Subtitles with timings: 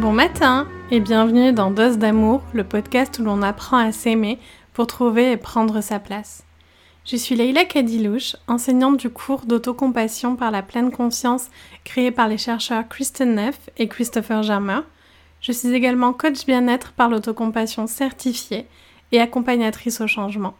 [0.00, 4.38] Bon matin et bienvenue dans Dose d'amour, le podcast où l'on apprend à s'aimer
[4.72, 6.42] pour trouver et prendre sa place.
[7.04, 11.50] Je suis Leila Kadilouche, enseignante du cours d'autocompassion par la pleine conscience
[11.84, 14.80] créé par les chercheurs Kristen Neff et Christopher Germer.
[15.42, 18.66] Je suis également coach bien-être par l'autocompassion certifiée
[19.12, 20.54] et accompagnatrice au changement.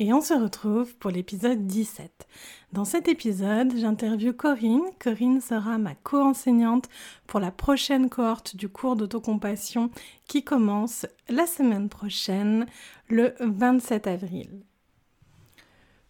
[0.00, 2.28] Et on se retrouve pour l'épisode 17.
[2.72, 4.84] Dans cet épisode, j'interviewe Corinne.
[5.00, 6.88] Corinne sera ma co-enseignante
[7.26, 9.90] pour la prochaine cohorte du cours d'autocompassion
[10.28, 12.66] qui commence la semaine prochaine,
[13.08, 14.62] le 27 avril.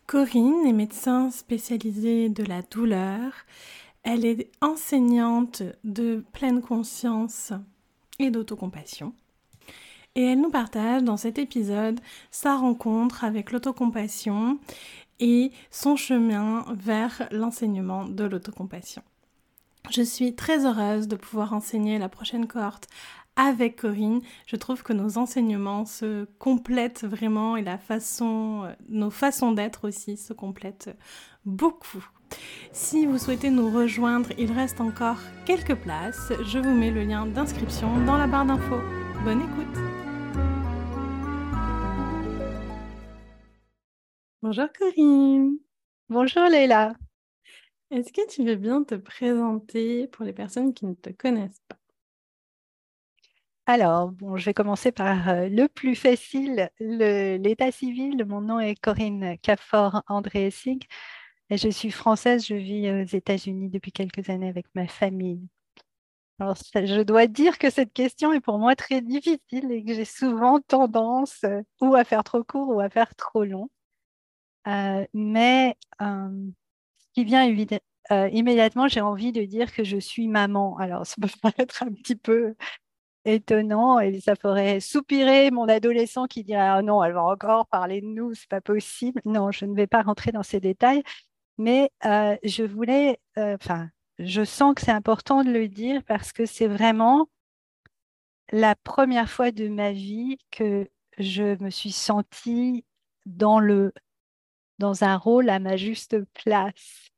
[0.07, 3.33] Corinne est médecin spécialisée de la douleur.
[4.03, 7.55] Elle est enseignante de pleine conscience
[8.19, 9.15] et d'autocompassion.
[10.19, 12.01] Et elle nous partage dans cet épisode
[12.33, 14.59] sa rencontre avec l'autocompassion
[15.21, 19.03] et son chemin vers l'enseignement de l'autocompassion.
[19.91, 22.89] Je suis très heureuse de pouvoir enseigner la prochaine cohorte
[23.37, 24.21] avec Corinne.
[24.47, 27.65] Je trouve que nos enseignements se complètent vraiment et
[28.89, 30.91] nos façons d'être aussi se complètent
[31.47, 32.05] beaucoup.
[32.73, 36.33] Si vous souhaitez nous rejoindre, il reste encore quelques places.
[36.45, 38.83] Je vous mets le lien d'inscription dans la barre d'infos.
[39.25, 39.88] Bonne écoute
[44.49, 45.59] Bonjour Corinne.
[46.09, 46.95] Bonjour Leila.
[47.91, 51.77] Est-ce que tu veux bien te présenter pour les personnes qui ne te connaissent pas?
[53.67, 58.25] Alors, bon, je vais commencer par euh, le plus facile, l'état civil.
[58.25, 60.87] Mon nom est Corinne Cafor André Sig
[61.51, 62.47] et je suis française.
[62.47, 65.47] Je vis aux États-Unis depuis quelques années avec ma famille.
[66.39, 70.07] Alors, je dois dire que cette question est pour moi très difficile et que j'ai
[70.07, 73.69] souvent tendance euh, ou à faire trop court ou à faire trop long.
[74.67, 76.29] Euh, mais euh,
[76.99, 77.49] ce qui vient
[78.11, 80.77] euh, immédiatement, j'ai envie de dire que je suis maman.
[80.79, 82.55] Alors, ça peut paraître un petit peu
[83.25, 88.01] étonnant et ça ferait soupirer mon adolescent qui dirait ah non, elle va encore parler
[88.01, 89.21] de nous, c'est pas possible.
[89.25, 91.03] Non, je ne vais pas rentrer dans ces détails,
[91.59, 96.69] mais je voulais, enfin, je sens que c'est important de le dire parce que c'est
[96.69, 97.29] vraiment
[98.51, 102.85] la première fois de ma vie que je me suis sentie
[103.27, 103.93] dans le
[104.79, 107.11] dans un rôle à ma juste place.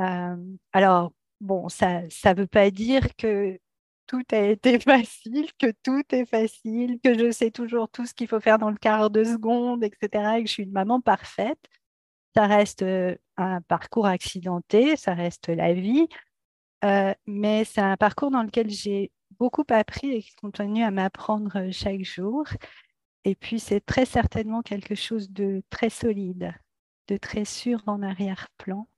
[0.00, 0.36] Euh,
[0.72, 3.58] alors, bon, ça ne veut pas dire que
[4.06, 8.28] tout a été facile, que tout est facile, que je sais toujours tout ce qu'il
[8.28, 11.58] faut faire dans le quart de seconde, etc., et que je suis une maman parfaite.
[12.34, 16.08] Ça reste euh, un parcours accidenté, ça reste la vie,
[16.84, 21.70] euh, mais c'est un parcours dans lequel j'ai beaucoup appris et qui continue à m'apprendre
[21.72, 22.46] chaque jour.
[23.24, 26.54] Et puis, c'est très certainement quelque chose de très solide,
[27.08, 28.88] de très sûr en arrière-plan.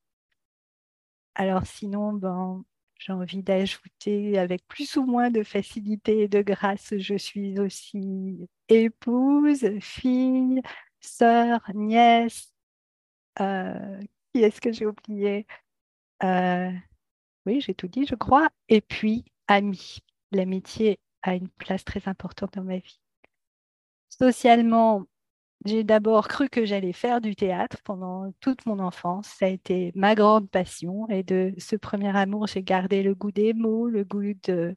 [1.35, 2.65] Alors sinon, ben,
[2.99, 8.49] j'ai envie d'ajouter avec plus ou moins de facilité et de grâce, je suis aussi
[8.69, 10.61] épouse, fille,
[11.01, 12.53] sœur, nièce.
[13.41, 14.01] Euh,
[14.35, 15.47] qui est-ce que j'ai oublié?
[16.25, 16.71] Euh,
[17.47, 18.51] Oui, j'ai tout dit, je crois.
[18.69, 19.99] Et puis, amie.
[20.33, 23.01] L'amitié a une place très importante dans ma vie.
[24.11, 25.05] Socialement,
[25.65, 29.29] j'ai d'abord cru que j'allais faire du théâtre pendant toute mon enfance.
[29.39, 31.09] Ça a été ma grande passion.
[31.09, 34.77] Et de ce premier amour, j'ai gardé le goût des mots, le goût de,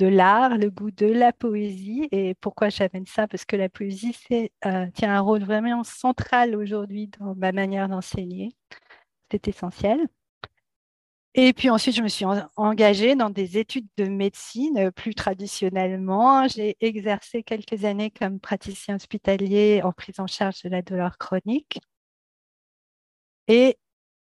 [0.00, 2.08] l'art, le goût de la poésie.
[2.12, 3.26] Et pourquoi j'amène ça?
[3.28, 4.14] Parce que la poésie
[4.66, 8.54] euh, tient un rôle vraiment central aujourd'hui dans ma manière d'enseigner.
[9.30, 10.08] C'est essentiel.
[11.40, 12.24] Et puis ensuite, je me suis
[12.56, 16.48] engagée dans des études de médecine euh, plus traditionnellement.
[16.48, 21.78] J'ai exercé quelques années comme praticien hospitalier en prise en charge de la douleur chronique.
[23.46, 23.78] Et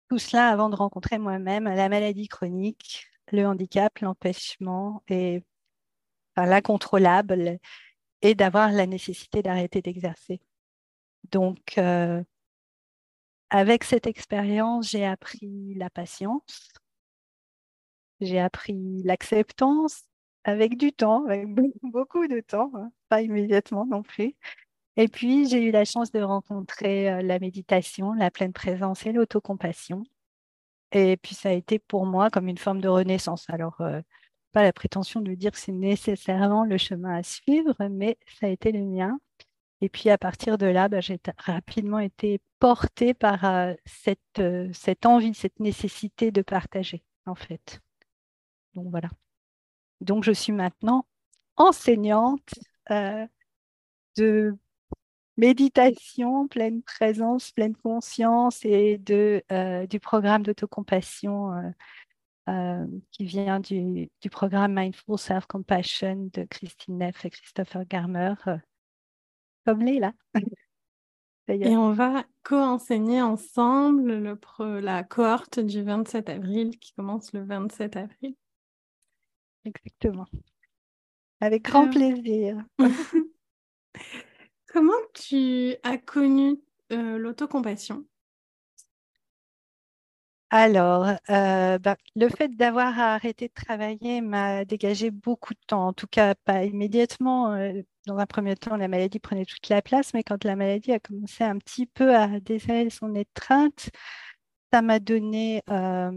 [0.10, 5.44] tout cela avant de rencontrer moi-même la maladie chronique, le handicap, l'empêchement et
[6.38, 7.58] l'incontrôlable
[8.22, 10.42] et d'avoir la nécessité d'arrêter d'exercer.
[11.32, 12.24] Donc, euh,
[13.50, 16.70] avec cette expérience, j'ai appris la patience,
[18.22, 20.04] j'ai appris l'acceptance
[20.44, 21.48] avec du temps, avec
[21.84, 24.36] beaucoup de temps, hein, pas immédiatement non plus.
[24.98, 29.14] Et puis, j'ai eu la chance de rencontrer euh, la méditation, la pleine présence et
[29.14, 30.04] l'autocompassion.
[30.92, 33.50] Et puis, ça a été pour moi comme une forme de renaissance.
[33.50, 34.02] Alors, euh,
[34.52, 38.50] pas la prétention de dire que c'est nécessairement le chemin à suivre, mais ça a
[38.50, 39.20] été le mien.
[39.82, 44.42] Et puis, à partir de là, bah, j'ai rapidement été portée par euh, cette,
[44.74, 47.80] cette envie, cette nécessité de partager, en fait.
[48.80, 49.10] Donc voilà.
[50.02, 51.06] Donc je suis maintenant
[51.58, 52.54] enseignante
[52.92, 53.28] euh,
[54.18, 54.56] de
[55.38, 61.74] méditation, pleine présence, pleine conscience et de, euh, du programme d'autocompassion
[62.48, 68.34] euh, qui vient du, programme Mindful Self-Compassion de Christine Neff et Christopher Garmer,
[69.66, 70.14] comme là.
[71.52, 74.40] Et on va co-enseigner ensemble le
[74.80, 78.36] la cohorte du 27 avril qui commence le 27 avril.
[79.66, 80.28] Exactement.
[81.42, 81.92] Avec grand euh.
[81.92, 82.64] plaisir.
[84.68, 86.60] Comment tu as connu
[86.90, 88.06] l'autocompassion?
[90.52, 95.94] Alors, euh, bah, le fait d'avoir arrêté de travailler m'a dégagé beaucoup de temps, en
[95.94, 97.54] tout cas pas immédiatement.
[97.54, 100.92] Euh, dans un premier temps, la maladie prenait toute la place, mais quand la maladie
[100.92, 103.90] a commencé un petit peu à desserrer son étreinte,
[104.74, 106.12] ça m'a donné euh,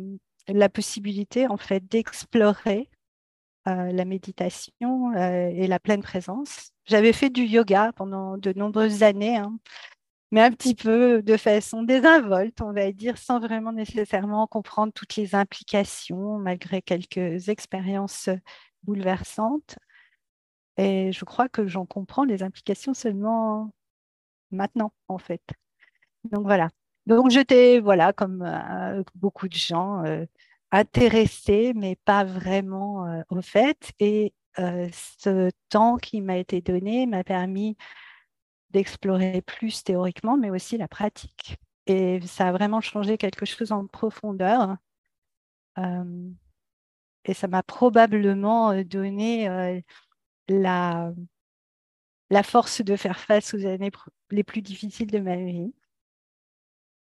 [0.48, 2.88] la possibilité en fait d'explorer
[3.66, 6.72] la méditation et la pleine présence.
[6.84, 9.36] J'avais fait du yoga pendant de nombreuses années.
[9.36, 9.58] Hein
[10.32, 15.14] mais un petit peu de façon désinvolte, on va dire, sans vraiment nécessairement comprendre toutes
[15.16, 18.30] les implications, malgré quelques expériences
[18.82, 19.76] bouleversantes.
[20.78, 23.72] Et je crois que j'en comprends les implications seulement
[24.50, 25.42] maintenant, en fait.
[26.24, 26.70] Donc voilà.
[27.06, 30.24] Donc j'étais, voilà, comme euh, beaucoup de gens, euh,
[30.72, 33.92] intéressée, mais pas vraiment euh, au fait.
[34.00, 37.76] Et ce temps qui m'a été donné m'a permis
[38.72, 41.56] d'explorer plus théoriquement, mais aussi la pratique.
[41.86, 44.76] Et ça a vraiment changé quelque chose en profondeur.
[45.78, 46.30] Euh,
[47.24, 49.80] et ça m'a probablement euh, donné euh,
[50.48, 51.12] la,
[52.30, 53.90] la force de faire face aux années
[54.30, 55.72] les plus difficiles de ma vie.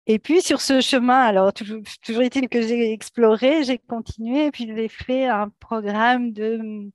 [0.06, 4.66] Et puis sur ce chemin, alors toujours, est-il que j'ai exploré, j'ai continué, et puis
[4.66, 6.90] j'ai fait un programme de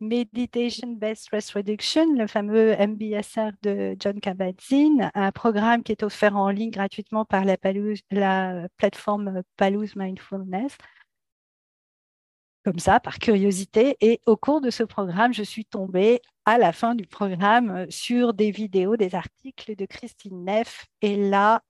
[0.00, 6.36] Meditation Based Stress Reduction, le fameux MBSR de John Kabat-Zinn, un programme qui est offert
[6.36, 7.56] en ligne gratuitement par la,
[8.10, 10.76] la plateforme Palouse Mindfulness.
[12.64, 13.96] Comme ça, par curiosité.
[14.00, 18.32] Et au cours de ce programme, je suis tombée à la fin du programme sur
[18.32, 20.86] des vidéos, des articles de Christine Neff.
[21.02, 21.62] Et là,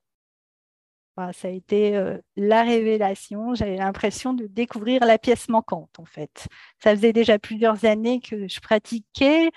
[1.17, 3.55] ça a été euh, la révélation.
[3.55, 6.49] J'avais l'impression de découvrir la pièce manquante, en fait.
[6.83, 9.51] Ça faisait déjà plusieurs années que je pratiquais,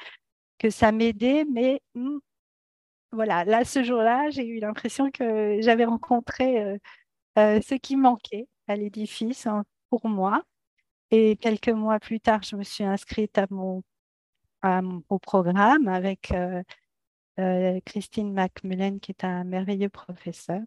[0.60, 2.20] que ça m'aidait, mais hmm,
[3.12, 6.78] voilà, là, ce jour-là, j'ai eu l'impression que j'avais rencontré euh,
[7.40, 10.44] euh, ce qui manquait à l'édifice hein, pour moi.
[11.12, 13.40] Et quelques mois plus tard, je me suis inscrite
[15.10, 16.34] au programme avec
[17.86, 20.62] Christine Macmillan, qui est un merveilleux professeur.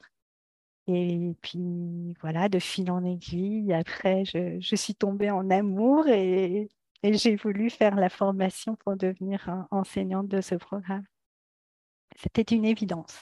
[0.93, 6.69] Et puis voilà, de fil en aiguille, après, je, suis tombée en amour et,
[7.03, 11.05] j'ai voulu faire la formation pour devenir enseignante de ce programme.
[12.17, 13.17] C'était une évidence.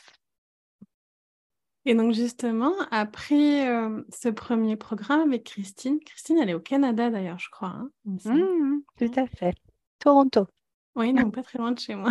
[1.85, 7.09] Et donc justement, après euh, ce premier programme avec Christine, Christine, elle est au Canada
[7.09, 7.69] d'ailleurs, je crois.
[7.69, 9.55] Hein, mmh, tout à fait.
[9.99, 10.47] Toronto.
[10.97, 12.11] Oui, donc pas très loin de chez moi.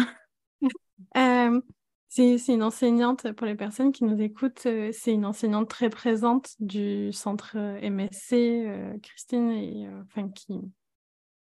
[1.18, 1.62] euh,
[2.10, 6.56] c'est une enseignante, pour les personnes qui nous écoutent, euh, c'est une enseignante très présente
[6.60, 10.62] du centre euh, MSC, euh, Christine, et, enfin, qui,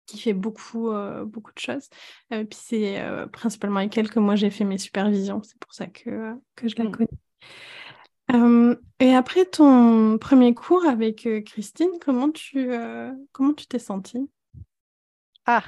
[0.05, 0.91] qui fait beaucoup,
[1.25, 1.89] beaucoup de choses.
[2.29, 3.01] puis c'est
[3.31, 6.75] principalement avec elle que moi j'ai fait mes supervisions, c'est pour ça que, que je
[6.75, 6.91] la mmh.
[6.91, 8.77] connais.
[8.99, 12.69] et après ton premier cours avec Christine, comment tu
[13.31, 14.29] comment tu t'es sentie?
[15.45, 15.63] Ah,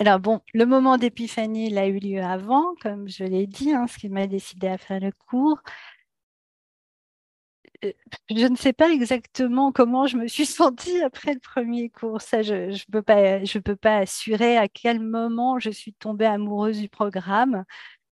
[0.00, 3.86] alors bon, le moment d'épiphanie, il a eu lieu avant, comme je l'ai dit, hein,
[3.88, 5.60] ce qui m'a décidé à faire le cours.
[7.84, 7.92] Euh,
[8.30, 12.20] je ne sais pas exactement comment je me suis sentie après le premier cours.
[12.20, 17.64] Ça, je ne peux, pas, assurer à quel moment je suis tombée amoureuse du programme,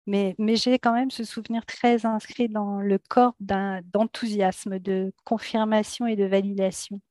[0.07, 6.15] mais j'ai quand même ce souvenir très inscrit dans le corps d'enthousiasme, de confirmation et
[6.15, 7.01] de validation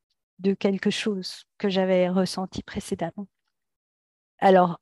[0.41, 3.29] de quelque chose que j'avais ressenti précédemment.
[4.43, 4.81] Alors,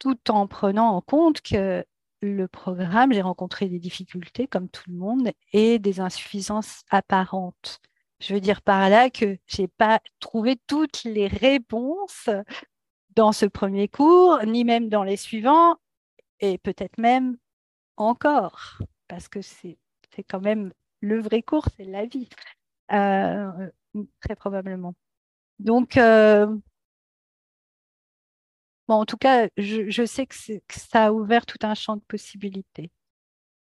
[0.00, 1.86] tout en prenant en compte que
[2.22, 7.78] le programme, j'ai rencontré des difficultés comme tout le monde et des insuffisances apparentes.
[8.18, 12.28] Je veux dire par là que je n'ai pas trouvé toutes les réponses
[13.14, 15.76] dans ce premier cours, ni même dans les suivants,
[16.40, 17.38] et peut-être même
[17.96, 19.78] encore, parce que c'est
[20.28, 22.28] quand même le vrai cours, c'est la vie,
[22.92, 23.70] euh,
[24.20, 24.94] très probablement.
[25.60, 26.56] Donc, euh,
[28.94, 30.34] en tout cas, je, sais que,
[30.70, 32.90] ça a ouvert tout un champ de possibilités,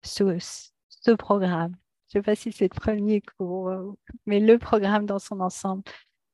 [0.04, 1.76] ce, programme.
[2.10, 3.92] Je ne sais pas si c'est le premier cours, euh,
[4.26, 5.84] mais le programme dans son ensemble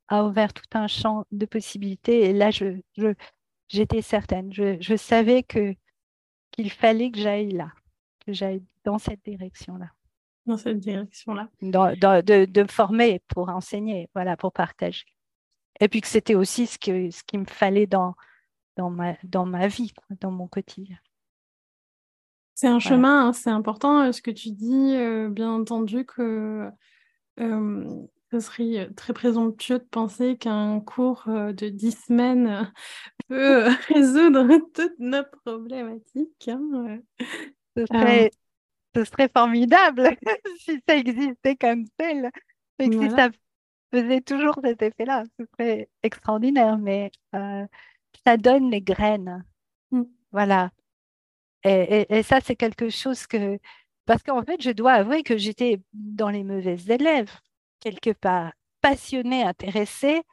[0.08, 2.22] a ouvert tout un champ de possibilités.
[2.30, 2.50] Et là,
[3.70, 5.76] j'étais certaine, je, savais que
[6.52, 7.72] qu'il fallait que j'aille là,
[8.26, 9.92] que j'aille dans cette direction-là.
[10.46, 11.50] dans cette direction-là.
[11.62, 15.06] de, de, me former pour enseigner, voilà, pour partager.
[15.80, 18.16] Et puis que c'était aussi ce, que, ce qu'il me fallait dans,
[18.78, 20.98] dans, ma, dans ma vie, dans mon quotidien.
[22.60, 26.68] C'est un chemin, hein, c'est important euh, ce que tu dis, euh, bien entendu que
[27.40, 32.74] euh, ce serait très présomptueux de penser qu'un cours de dix semaines
[33.28, 36.48] peut résoudre toute notre problématique.
[36.48, 36.98] Hein,
[37.76, 38.32] ce, serait,
[38.96, 40.18] ce, serait, formidable
[40.60, 42.32] si ça existait comme tel.
[42.80, 43.30] Et si ça
[43.94, 47.12] faisait toujours cet effet-là, ce serait extraordinaire, mais
[48.28, 49.46] ça donne les graines.
[49.92, 50.04] Mmh.
[50.34, 50.72] Voilà.
[51.64, 53.58] Et, ça, c'est quelque chose que...
[54.06, 57.32] Parce qu'en fait, je dois avouer que j'étais dans les mauvaises élèves,
[57.80, 60.24] quelque part, passionnée, intéressée,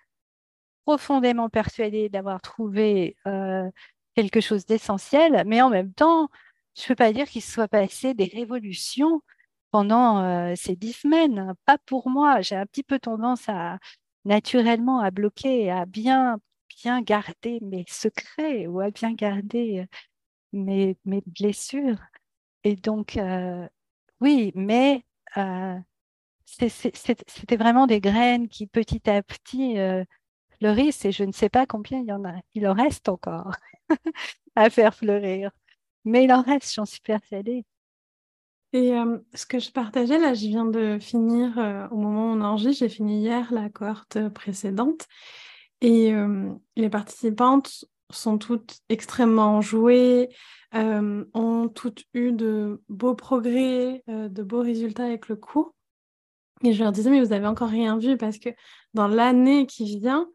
[0.84, 3.70] profondément persuadée d'avoir trouvé euh,
[4.16, 6.28] quelque chose d'essentiel, mais en même temps,
[6.76, 9.22] je ne peux pas dire qu'il soit passé des révolutions
[9.70, 11.54] pendant euh, ces dix semaines.
[11.64, 12.40] Pas pour moi.
[12.40, 13.78] J'ai un petit peu tendance à
[14.24, 16.38] naturellement à bloquer, à bien
[16.82, 19.86] bien garder mes secrets ou à bien garder
[20.54, 21.98] mes, mes blessures.
[22.64, 23.68] Et donc, euh,
[24.20, 25.04] oui, mais
[25.36, 25.78] euh,
[26.46, 30.04] c'était vraiment des graines qui petit à petit euh,
[30.58, 32.34] fleurissent et je ne sais pas combien il y en a.
[32.54, 33.52] Il en reste encore
[34.56, 35.50] à faire fleurir.
[36.04, 37.64] Mais il en reste, j'en suis persuadée.
[38.72, 38.92] Et
[39.34, 41.56] ce que je partageais, là, je viens de finir,
[41.92, 45.06] au moment où on enregistre, j'ai fini hier la cohorte précédente.
[45.86, 46.14] Et
[46.76, 50.28] les participantes sont toutes extrêmement jouées,
[50.74, 55.74] euh, ont toutes eu de beaux progrès, euh, de beaux résultats avec le cours.
[56.62, 58.48] Et je leur disais, mais vous n'avez encore rien vu parce que
[58.94, 60.28] dans l'année qui vient,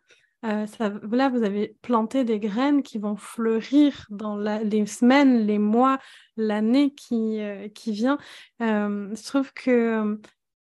[0.45, 0.65] euh,
[1.11, 5.99] là, vous avez planté des graines qui vont fleurir dans les semaines, les mois,
[6.37, 7.39] l'année qui,
[7.75, 8.17] qui vient.
[8.59, 10.17] je trouve que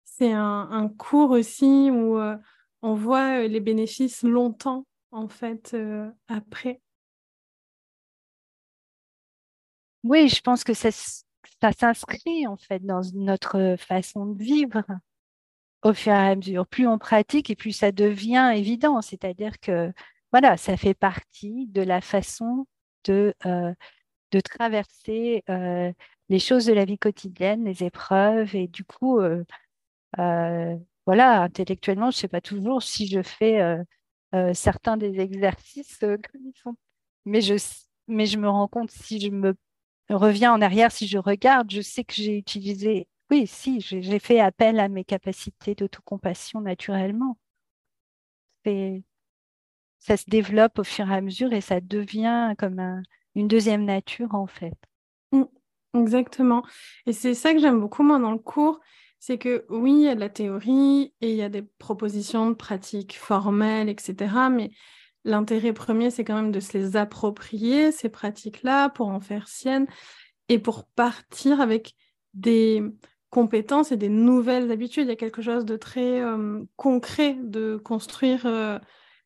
[0.06, 2.18] c'est un, cours aussi où
[2.88, 5.76] on voit les bénéfices longtemps, en fait,
[6.30, 6.80] après.
[10.04, 14.84] Oui, je pense que ça, ça s'inscrit, en fait, dans notre façon de vivre
[15.84, 16.66] au fur et à mesure.
[16.66, 19.02] Plus on pratique et plus ça devient évident.
[19.02, 19.92] C'est-à-dire que,
[20.32, 22.68] voilà, ça fait partie de la façon
[23.04, 25.44] de, de traverser
[26.30, 28.56] les choses de la vie quotidienne, les épreuves.
[28.56, 29.20] Et du coup,
[31.08, 33.82] voilà, intellectuellement, je ne sais pas toujours si je fais euh,
[34.36, 36.74] euh, certains des exercices euh, comme ils.
[37.24, 37.56] Mais je,
[38.10, 39.56] mais je me rends compte, si je me
[40.10, 44.42] reviens en arrière, si je regarde, je sais que j'ai utilisé, oui, si, j'ai fait
[44.42, 47.38] appel à mes capacités d'autocompassion naturellement.
[50.00, 53.02] Ça se développe au fur et à mesure et ça devient comme
[53.34, 54.76] une deuxième nature en fait.
[55.32, 55.44] Mmh,
[55.94, 56.64] exactement.
[57.06, 58.82] Et c'est ça que j'aime beaucoup moi dans le cours,
[59.20, 62.50] c'est que oui, il y a de la théorie et il y a des propositions
[62.50, 64.50] de pratiques formelles, etc.
[64.52, 64.72] Mais
[65.24, 69.88] l'intérêt premier, c'est quand même de se les approprier, ces pratiques-là, pour en faire siennes
[70.50, 71.96] et pour partir avec
[72.34, 72.84] des
[73.30, 75.08] compétences et des nouvelles habitudes.
[75.08, 78.80] Il y a quelque chose de très euh, concret de construire euh,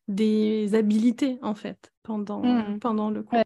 [0.08, 2.78] des habilités, en fait, pendant, mmh.
[2.80, 3.38] pendant le cours.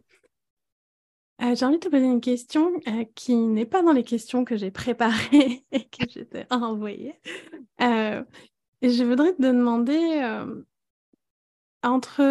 [1.41, 4.43] Euh, j'ai envie de te poser une question euh, qui n'est pas dans les questions
[4.43, 7.19] que j'ai préparées et que j'étais envoyée.
[7.81, 8.23] Euh,
[8.81, 10.21] et je voudrais te demander
[11.83, 12.21] entre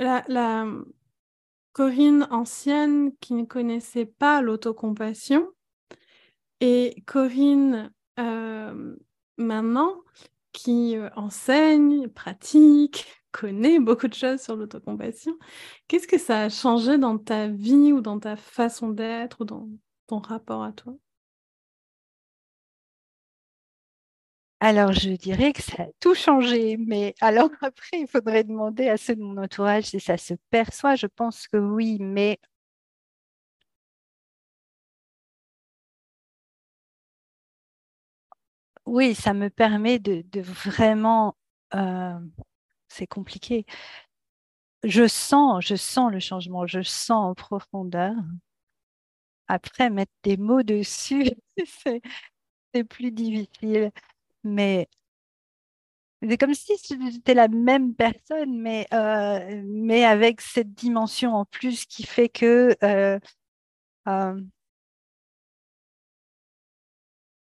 [0.00, 0.66] la, la,
[1.72, 5.48] Corinne ancienne qui ne connaissait pas l'autocompassion
[6.60, 7.92] et Corinne
[9.36, 10.00] maintenant
[10.52, 15.36] qui enseigne, pratique, connais beaucoup de choses sur l'autocompassion.
[15.88, 19.68] Qu'est-ce que ça a changé dans ta vie ou dans ta façon d'être ou dans
[20.06, 20.94] ton rapport à toi?
[24.60, 28.96] Alors, je dirais que ça a tout changé, mais alors après, il faudrait demander à
[28.96, 30.96] ceux de mon entourage si ça se perçoit.
[30.96, 32.38] Je pense que oui, mais
[38.86, 41.36] oui, ça me permet de, vraiment
[41.74, 42.18] euh,
[42.94, 43.66] c'est compliqué.
[44.84, 48.14] Je sens, je sens le changement, je sens en profondeur.
[49.48, 51.30] Après, mettre des mots dessus,
[52.74, 53.90] c'est plus difficile.
[54.44, 54.88] Mais
[56.22, 61.84] c'est comme si c'était la même personne, mais, euh, mais avec cette dimension en plus
[61.86, 63.18] qui fait que euh,
[64.08, 64.40] euh,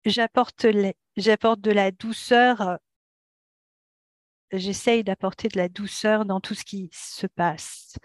[0.05, 2.79] j'apporte de la douceur
[4.57, 7.95] j'essaye d'apporter de la douceur dans tout ce qui se passe,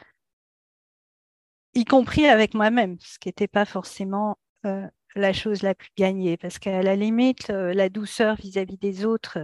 [1.75, 6.37] y compris avec moi-même, ce qui n'était pas forcément euh, la chose la plus gagnée
[6.37, 9.39] parce qu'à la limite, la douceur vis-à-vis des autres,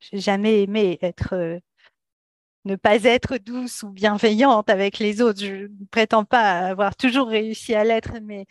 [0.00, 1.60] j'ai jamais aimé être
[2.64, 5.40] ne pas être douce ou bienveillante avec les autres.
[5.40, 8.46] Je ne prétends pas avoir toujours réussi à l'être, mais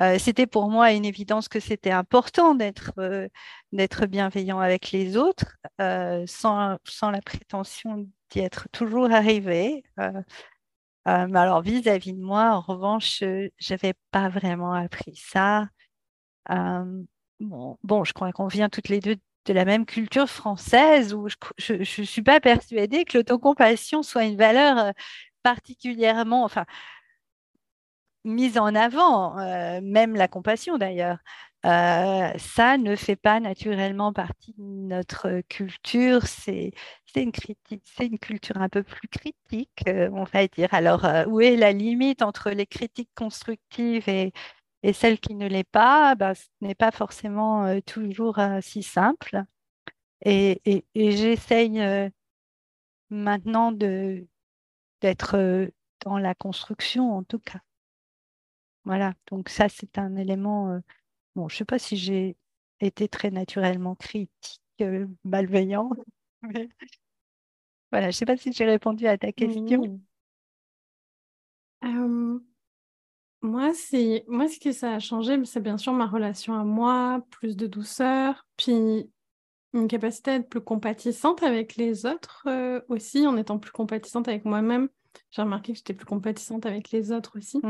[0.00, 3.28] euh, c'était pour moi une évidence que c'était important d'être euh,
[3.72, 9.84] d'être bienveillant avec les autres, euh, sans, sans, la prétention d'y être toujours arrivé.
[11.06, 15.68] mais alors vis-à-vis de moi, en revanche, je n'avais pas vraiment appris ça.
[17.40, 21.28] bon, bon, je crois qu'on vient toutes les deux de la même culture française où
[21.58, 24.92] je ne suis pas persuadée que l'autocompassion soit une valeur
[25.42, 26.44] particulièrement,
[28.24, 31.18] mise en avant, euh, même la compassion d'ailleurs.
[31.66, 36.26] Euh, ça ne fait pas naturellement partie de notre culture.
[36.26, 36.72] C'est
[37.16, 37.32] une
[38.00, 40.72] une culture un peu plus critique, on va dire.
[40.72, 44.32] Alors, où est la limite entre les critiques constructives et,
[44.82, 48.82] et celle qui ne l'est pas, bah, ce n'est pas forcément euh, toujours euh, si
[48.82, 49.44] simple.
[50.24, 50.60] Et,
[50.94, 52.08] j'essaye euh,
[53.10, 55.70] maintenant d'être
[56.04, 57.60] dans la construction, en tout cas.
[58.88, 60.80] Voilà, donc ça, c'est un élément.
[61.36, 62.36] bon, je ne sais pas si j'ai
[62.80, 64.82] été très naturellement critique,
[65.24, 65.90] malveillant.
[67.92, 70.00] voilà, je ne sais pas si j'ai répondu à ta question.
[73.40, 77.24] Moi, c'est moi ce que ça a changé, c'est bien sûr ma relation à moi,
[77.30, 79.08] plus de douceur, puis
[79.72, 84.26] une capacité à être plus compatissante avec les autres euh, aussi, en étant plus compatissante
[84.26, 84.88] avec moi-même.
[85.30, 87.60] J'ai remarqué que j'étais plus compatissante avec les autres aussi.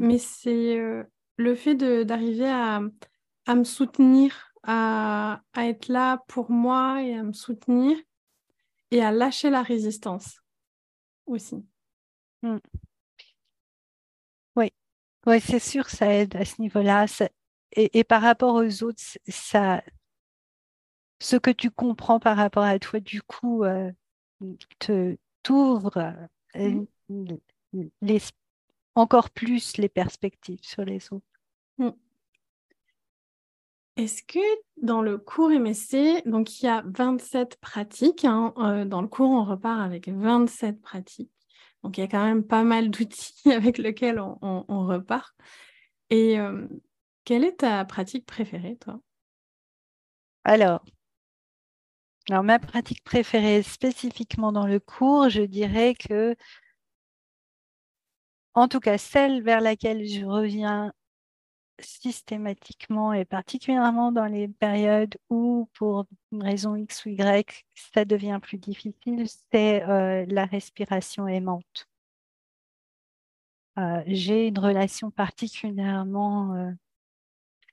[0.00, 1.04] Mais c'est euh,
[1.36, 2.80] le fait d'arriver à,
[3.46, 7.96] à me soutenir, à, à être là pour moi et à me soutenir
[8.90, 10.40] et à lâcher la résistance
[11.26, 11.64] aussi.
[12.42, 12.58] Mmh.
[15.26, 17.04] Oui, c'est sûr, ça aide à ce niveau-là.
[17.72, 19.82] Et, par rapport aux autres, ça,
[21.20, 23.92] ce que tu comprends par rapport à toi, du coup, euh,
[24.78, 26.14] te t'ouvre
[26.56, 27.36] euh, mmh.
[28.98, 31.26] Encore plus les perspectives sur les autres.
[31.78, 31.90] Mmh.
[33.96, 34.38] Est-ce que
[34.80, 39.30] dans le cours MSC, donc il y a 27 pratiques, hein, euh, dans le cours
[39.30, 41.32] on repart avec 27 pratiques.
[41.82, 45.34] Donc il y a quand même pas mal d'outils avec lesquels on, repart.
[46.10, 46.66] Et euh,
[47.24, 49.00] quelle est ta pratique préférée, toi?
[50.44, 50.82] Alors,
[52.30, 56.36] alors, ma pratique préférée spécifiquement dans le cours, je dirais que,
[58.58, 60.92] en tout cas, celle vers laquelle je reviens
[61.80, 68.38] systématiquement et particulièrement dans les périodes où, pour une raison X ou Y, ça devient
[68.42, 71.88] plus difficile, c'est euh, la respiration aimante.
[73.78, 76.72] Euh, j'ai une relation particulièrement euh,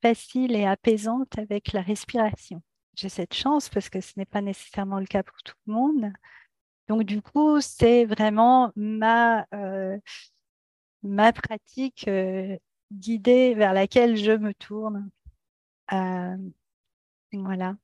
[0.02, 2.62] facile et apaisante avec la respiration.
[2.95, 6.13] J'ai cette chance parce que ce n'est pas nécessairement le cas pour tout le monde.
[6.88, 9.48] Donc, du coup, c'est vraiment ma,
[11.05, 12.09] ma pratique
[12.91, 15.09] guidée vers laquelle je me tourne.
[15.93, 16.37] Euh,
[17.33, 17.75] voilà.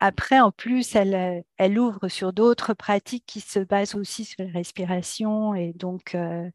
[0.00, 4.50] Après, en plus, elle, elle ouvre sur d'autres pratiques qui se basent aussi sur la
[4.50, 5.54] respiration.
[5.54, 6.50] Et donc, euh,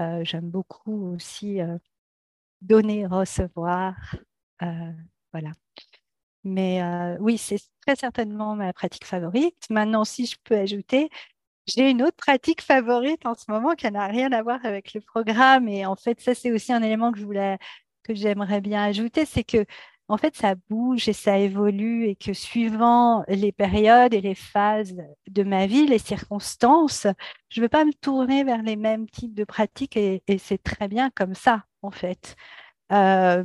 [0.00, 1.60] euh, j'aime beaucoup aussi
[2.60, 3.94] donner, recevoir.
[5.32, 5.52] voilà.
[6.44, 6.82] Mais
[7.20, 9.66] oui, c'est très certainement ma pratique favorite.
[9.70, 11.08] Maintenant, si je peux ajouter,
[11.68, 15.00] j'ai une autre pratique favorite en ce moment qui n'a rien à voir avec le
[15.00, 15.68] programme.
[15.68, 17.58] Et en fait, ça, c'est aussi un élément que je voulais,
[18.04, 19.64] que j'aimerais bien ajouter, c'est que
[20.08, 24.96] en fait, ça bouge et ça évolue et que suivant les périodes et les phases
[25.28, 27.06] de ma vie, les circonstances,
[27.50, 30.88] je ne veux pas me tourner vers les mêmes types de pratiques et, c'est très
[30.88, 32.36] bien comme ça, en fait.
[32.92, 33.44] Euh,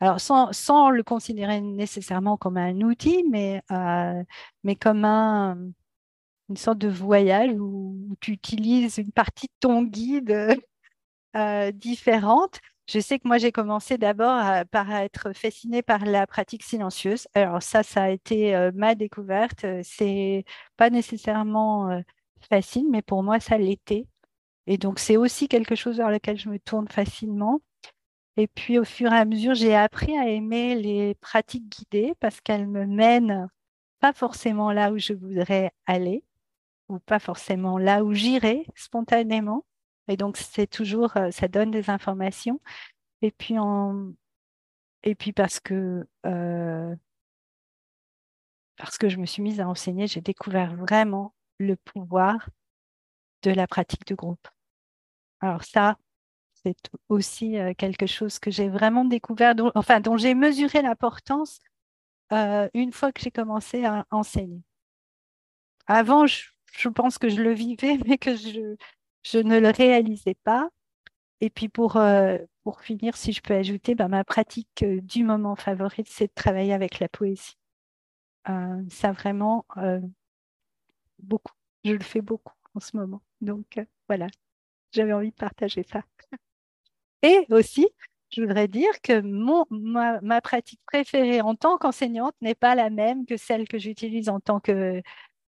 [0.00, 4.24] alors, sans, sans, le considérer nécessairement comme un outil, mais, euh,
[4.64, 5.56] mais comme un,
[6.52, 10.60] une sorte de voyage où, tu utilises une partie de ton guide
[11.36, 12.60] euh, différente.
[12.86, 17.26] Je sais que moi, j'ai commencé d'abord par être fascinée par la pratique silencieuse.
[17.34, 19.64] Alors ça, ça a été euh, ma découverte.
[19.82, 20.44] C'est
[20.76, 22.00] pas nécessairement euh,
[22.50, 24.06] facile, mais pour moi, ça l'était.
[24.66, 27.62] Et donc, c'est aussi quelque chose vers lequel je me tourne facilement.
[28.36, 32.40] Et puis, au fur et à mesure, j'ai appris à aimer les pratiques guidées parce
[32.42, 33.48] qu'elles me mènent
[34.00, 36.24] pas forcément là où je voudrais aller,
[36.88, 39.64] ou pas forcément là où j'irai spontanément.
[40.08, 42.60] Et donc, c'est toujours, euh, ça donne des informations.
[43.22, 43.54] Et puis,
[45.04, 46.94] et puis parce que, euh,
[48.76, 52.48] parce que je me suis mise à enseigner, j'ai découvert vraiment le pouvoir
[53.42, 54.48] de la pratique de groupe.
[55.40, 55.96] Alors ça,
[56.54, 56.76] c'est
[57.08, 61.60] aussi quelque chose que j'ai vraiment découvert, enfin dont j'ai mesuré l'importance
[62.30, 64.62] une fois que j'ai commencé à enseigner.
[65.86, 66.51] Avant, je,
[66.88, 68.76] pense que je le vivais, mais que je,
[69.22, 70.68] je ne le réalisais pas.
[71.40, 71.98] Et puis pour,
[72.62, 76.72] pour finir, si je peux ajouter, ben, ma pratique du moment favorite, c'est de travailler
[76.72, 77.56] avec la poésie.
[78.46, 79.66] ça vraiment
[81.18, 81.54] beaucoup.
[81.84, 83.22] Je le fais beaucoup en ce moment.
[83.40, 84.28] Donc voilà,
[84.92, 86.02] j'avais envie de partager ça.
[87.22, 87.88] Et aussi,
[88.30, 93.26] je voudrais dire que mon, ma, pratique préférée en tant qu'enseignante n'est pas la même
[93.26, 95.02] que celle que j'utilise en tant que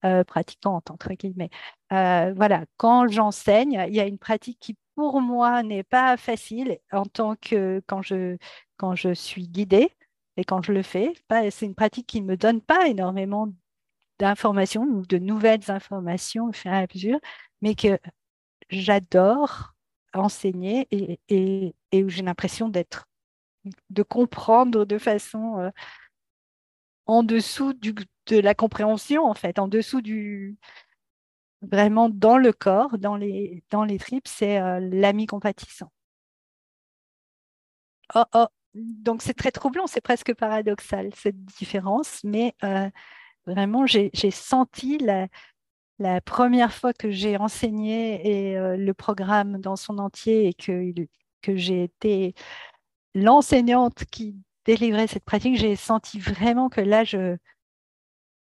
[0.05, 1.51] euh, pratiquante, entre guillemets.
[1.93, 6.79] Euh, voilà, quand j'enseigne, il y a une pratique qui, pour moi, n'est pas facile
[6.93, 8.37] en tant que quand je,
[8.77, 9.91] quand je suis guidée
[10.37, 11.13] et quand je le fais.
[11.51, 13.49] C'est une pratique qui ne me donne pas énormément
[14.19, 17.19] d'informations ou de nouvelles informations au fur et à mesure,
[17.63, 17.99] mais que
[18.71, 19.75] j'adore
[20.15, 23.07] enseigner et, où j'ai l'impression d'être,
[23.91, 25.71] de comprendre de façon euh,
[27.07, 27.95] en dessous du,
[28.35, 30.57] de la compréhension, en fait, en dessous du,
[31.63, 35.91] vraiment dans le corps, dans les, dans les tripes, c'est euh, l'ami compatissant.
[38.15, 38.47] Oh, oh.
[38.75, 42.89] Donc c'est très troublant, c'est presque paradoxal cette différence, mais euh,
[43.47, 45.27] vraiment j'ai senti la,
[45.99, 50.93] la première fois que j'ai enseigné et, euh, le programme dans son entier et que,
[51.43, 52.35] que j'ai été
[53.15, 57.37] l'enseignante qui délivrait cette pratique, j'ai senti vraiment que là, je,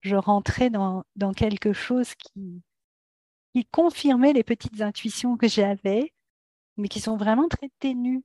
[0.02, 1.04] je rentrais dans,
[1.36, 2.62] quelque chose qui,
[3.70, 6.12] confirmait les petites intuitions que j'avais,
[6.76, 8.24] mais qui sont vraiment très ténues.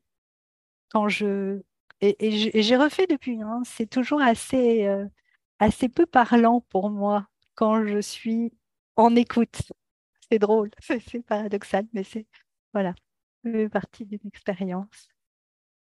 [0.89, 1.61] Quand je,
[2.01, 5.05] et, j'ai refait depuis, hein, c'est toujours assez, euh,
[5.59, 8.53] assez peu parlant pour moi quand je suis
[8.95, 9.71] en écoute.
[10.31, 12.25] C'est drôle, c'est paradoxal, mais c'est
[12.73, 12.93] voilà,
[13.71, 15.09] partie d'une expérience.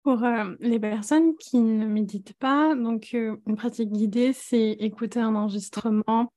[0.02, 5.20] Pour euh, les personnes qui ne méditent pas, donc euh, une pratique guidée, c'est écouter
[5.20, 6.32] un enregistrement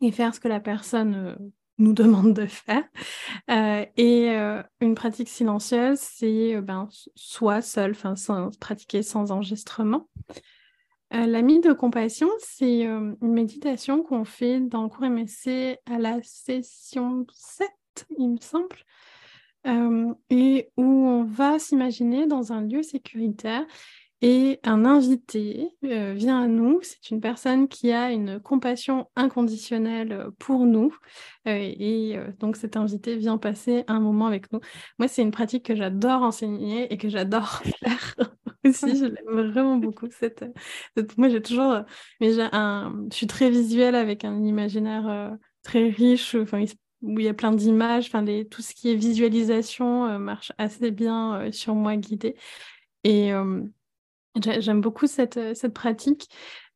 [0.00, 1.34] et faire ce que la personne euh,
[1.76, 2.84] nous demande de faire.
[3.96, 4.30] et
[4.80, 8.14] une pratique silencieuse, c'est ben, soit seul, enfin
[8.58, 10.08] pratiquer sans enregistrement.
[11.10, 17.26] L'ami de compassion, c'est une méditation qu'on fait dans le cours MSC à la session
[17.32, 17.68] 7,
[18.18, 18.76] il me semble.
[19.66, 23.66] Euh, et où on va s'imaginer dans un lieu sécuritaire
[24.20, 26.80] et un invité euh, vient à nous.
[26.82, 30.94] C'est une personne qui a une compassion inconditionnelle pour nous.
[31.46, 34.60] Euh, et donc cet invité vient passer un moment avec nous.
[34.98, 38.16] Moi, c'est une pratique que j'adore enseigner et que j'adore faire
[38.64, 38.96] aussi.
[38.96, 40.08] Je l'aime vraiment beaucoup.
[40.10, 40.44] Cette,
[41.16, 41.80] Moi, j'ai toujours...
[42.20, 43.06] Mais j'ai un...
[43.10, 46.36] Je suis très visuelle avec un imaginaire très riche.
[47.02, 50.90] Où il y a plein d'images, enfin tout ce qui est visualisation euh, marche assez
[50.90, 52.36] bien euh, sur moi guidée.
[53.04, 53.62] Et euh,
[54.36, 56.28] j'aime beaucoup cette, cette pratique.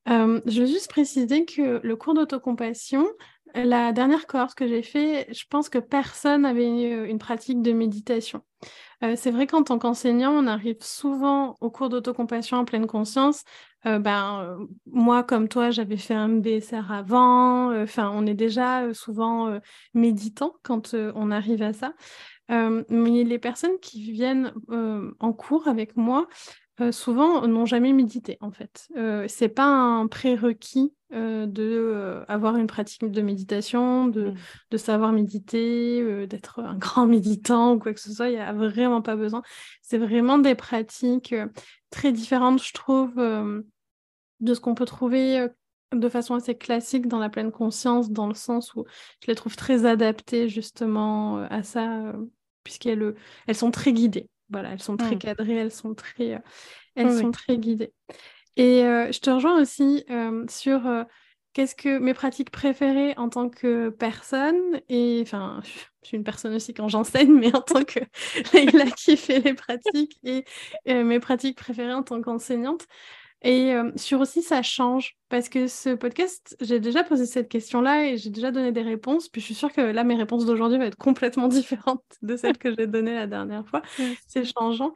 [0.07, 3.07] je veux juste préciser que le cours d'autocompassion,
[3.55, 6.67] la dernière cohorte que j'ai fait, je pense que personne n'avait
[7.09, 8.43] une pratique de méditation.
[9.01, 13.45] c'est vrai qu'en tant qu'enseignant, on arrive souvent au cours d'autocompassion en pleine conscience
[13.87, 17.71] euh, ben, euh, moi, comme toi, j'avais fait un BSR avant.
[17.71, 19.59] Euh, enfin, on est déjà souvent
[19.95, 21.95] méditant quand on arrive à ça.
[22.49, 24.53] mais les personnes qui viennent
[25.21, 26.29] en cours avec moi,
[26.91, 28.89] souvent n'ont jamais médité en fait.
[29.29, 34.35] c'est pas un prérequis de avoir une pratique de méditation, de, mmh.
[34.71, 38.31] de savoir méditer, d'être un grand méditant ou quoi que ce soit.
[38.31, 39.43] Il n'y a vraiment pas besoin.
[39.83, 41.35] C'est vraiment des pratiques
[41.91, 43.21] très différentes, je trouve,
[44.43, 45.49] de ce qu'on peut trouver euh,
[45.93, 48.85] de façon assez classique dans la pleine conscience, dans le sens où
[49.23, 52.13] je les trouve très adaptées justement euh, à ça, euh,
[52.65, 53.15] puisqu'elles
[53.47, 54.29] elles sont très guidées.
[54.53, 55.19] Voilà, elles sont très mmh.
[55.19, 56.41] cadrées, elles sont très,
[56.95, 57.93] elles sont très guidées.
[58.57, 60.05] Et je te rejoins aussi
[60.49, 60.83] sur
[61.53, 66.55] qu'est-ce que mes pratiques préférées en tant que personne et enfin je suis une personne
[66.55, 68.01] aussi quand j'enseigne mais en tant que
[68.53, 70.45] Leïla qui fait les pratiques et
[70.87, 72.87] mes pratiques préférées en tant qu'enseignante
[73.45, 78.07] et euh, sur aussi, ça change parce que ce podcast, j'ai déjà posé cette question-là
[78.07, 79.29] et j'ai déjà donné des réponses.
[79.29, 82.57] Puis je suis sûre que là, mes réponses d'aujourd'hui vont être complètement différentes de celles
[82.57, 83.83] que j'ai données la dernière fois.
[84.29, 84.95] C'est changeant.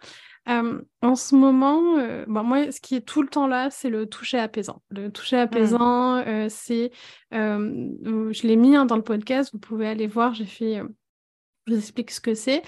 [0.49, 4.07] Euh, en ce moment, euh, moi, ce qui est tout le temps là, c'est le
[4.07, 4.81] toucher apaisant.
[4.91, 6.93] Le toucher apaisant, c'est,
[7.33, 10.83] je l'ai mis hein, dans le podcast, vous pouvez aller voir, j'ai fait,
[11.67, 12.63] je vous explique ce que c'est.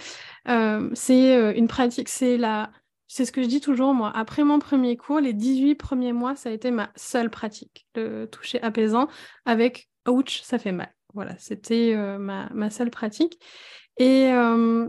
[0.94, 2.72] c'est une pratique, c'est la
[3.08, 4.12] c'est ce que je dis toujours, moi.
[4.14, 8.26] Après mon premier cours, les 18 premiers mois, ça a été ma seule pratique, le
[8.26, 9.08] toucher apaisant
[9.46, 10.94] avec ouch, ça fait mal.
[11.14, 13.42] Voilà, c'était euh, ma, seule pratique.
[13.96, 14.88] Et euh,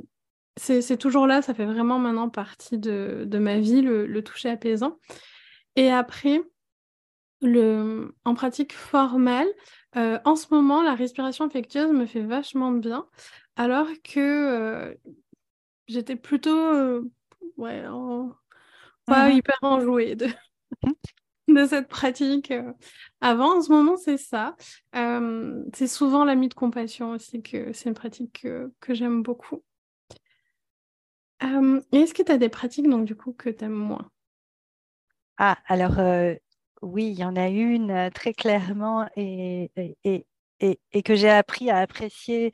[0.58, 5.00] c'est toujours là, ça fait vraiment maintenant partie de, ma vie, le, toucher apaisant.
[5.78, 6.42] Et après,
[7.42, 9.48] le, en pratique formelle,
[9.96, 13.08] euh, en ce moment, la respiration affectueuse me fait vachement bien,
[13.56, 14.98] alors que
[15.88, 17.02] j'étais plutôt
[17.66, 18.30] euh, ouais,
[19.06, 20.28] pas mmh hyper enjouée de,
[21.48, 22.54] de cette pratique.
[23.22, 24.56] Avant, en ce moment, c'est ça.
[24.94, 28.48] c'est souvent l'ami de compassion aussi, que c'est une pratique
[28.80, 29.64] que j'aime beaucoup
[31.92, 34.10] est-ce que tu as des pratiques, donc du coup, que tu aimes moins?
[35.38, 35.96] Ah, alors
[36.82, 39.72] oui, il y en a une très clairement et,
[40.04, 40.26] et,
[40.60, 42.52] et, et que j'ai appris à apprécier,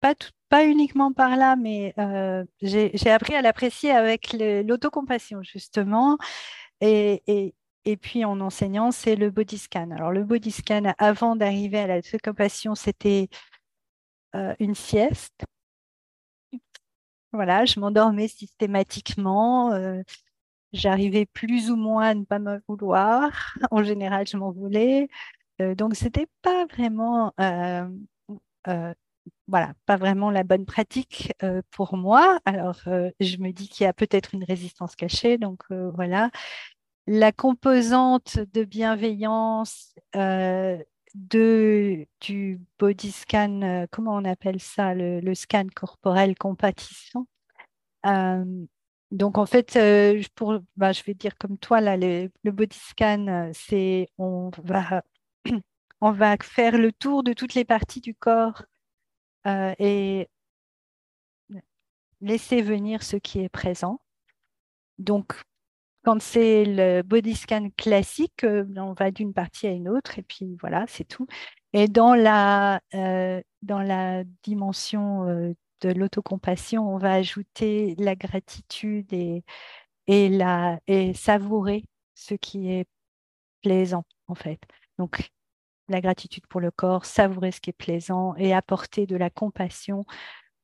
[0.00, 0.14] pas,
[0.48, 1.94] pas uniquement par là, mais
[2.62, 6.18] j'ai appris à l'apprécier avec l'autocompassion, justement.
[6.80, 7.22] Et,
[7.84, 9.90] et, puis en enseignant, c'est le body scan.
[9.92, 13.28] Alors le body scan, avant d'arriver à la compassion, c'était
[14.58, 15.46] une sieste
[17.36, 19.72] voilà, je m'endormais systématiquement.
[19.72, 20.02] Euh,
[20.72, 23.56] j'arrivais plus ou moins à ne pas me vouloir.
[23.70, 25.08] En général, je m'en voulais.
[25.60, 27.88] Euh, donc, c'était pas vraiment, euh,
[29.48, 31.32] voilà, pas vraiment la bonne pratique
[31.70, 32.40] pour moi.
[32.44, 35.38] Alors, je me dis qu'il y a peut-être une résistance cachée.
[35.38, 36.30] Donc, voilà.
[37.06, 39.94] La composante de bienveillance
[41.16, 47.26] de, du body scan, euh, comment on appelle ça, le, scan corporel compatissant.
[48.06, 48.44] Euh,
[49.10, 53.50] donc en fait, euh, pour, bah, je vais dire comme toi, là, le, body scan,
[53.54, 55.02] c'est on va,
[56.00, 58.64] on va faire le tour de toutes les parties du corps
[59.46, 60.28] et
[62.20, 64.00] laisser venir ce qui est présent.
[64.98, 65.34] Donc,
[66.04, 70.22] quand c'est le body scan classique, euh, on va d'une partie à une autre et
[70.22, 71.26] puis voilà, c'est tout.
[71.72, 79.12] Et dans la, euh, dans la dimension euh, de l'autocompassion, on va ajouter la gratitude
[79.12, 79.44] et,
[80.06, 82.86] et, la, et savourer ce qui est
[83.62, 84.60] plaisant, en fait.
[84.98, 85.30] Donc,
[85.88, 90.04] la gratitude pour le corps, savourer ce qui est plaisant et apporter de la compassion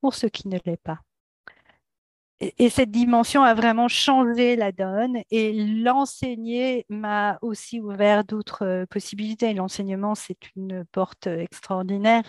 [0.01, 1.01] pour ce qui ne l'est pas
[2.59, 8.87] et cette dimension a vraiment changé la donne et l'enseigner m'a aussi ouvert d'autres euh,
[8.87, 9.55] possibilités.
[9.55, 12.25] L'enseignement, c'est une porte extraordinaire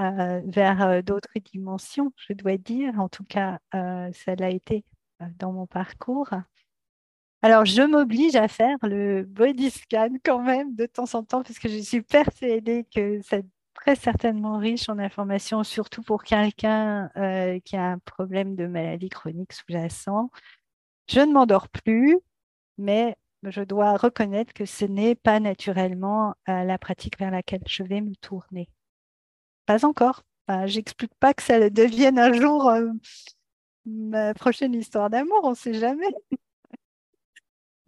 [0.00, 3.00] euh, vers euh, d'autres dimensions, je dois dire.
[3.00, 4.84] En tout cas, ça l'a été
[5.38, 6.28] dans mon parcours.
[7.42, 11.58] Alors, je m'oblige à faire le body scan quand même de temps en temps, parce
[11.58, 17.60] que je suis persuadée que cette très certainement riche en informations, surtout pour quelqu'un euh,
[17.60, 20.30] qui a un problème de maladie chronique sous-jacent.
[21.08, 22.18] Je ne m'endors plus,
[22.78, 27.84] mais je dois reconnaître que ce n'est pas naturellement euh, la pratique vers laquelle je
[27.84, 28.68] vais me tourner.
[29.66, 30.22] Pas encore.
[30.64, 32.88] J'explique pas que ça devienne un jour euh,
[33.86, 36.06] ma prochaine histoire d'amour, on ne sait jamais.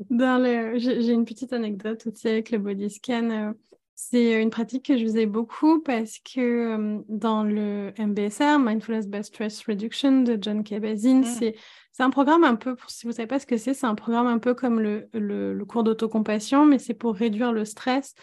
[0.08, 3.54] J'ai une petite anecdote aussi avec le body scan.
[4.02, 9.26] C'est une pratique que je faisais beaucoup parce que euh, dans le MBSR, Mindfulness Based
[9.26, 11.24] Stress Reduction de John Kabat-Zinn, mmh.
[11.24, 11.54] c'est
[11.98, 14.26] un programme un peu, si vous ne savez pas ce que c'est, c'est un programme
[14.26, 18.14] un peu comme le, le, cours d'autocompassion, mais c'est pour réduire le stress.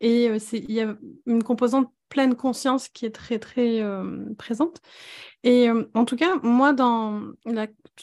[0.00, 4.80] Et euh, il y a une composante pleine conscience qui est très, très euh, présente.
[5.42, 7.20] Et euh, en tout cas, moi, dans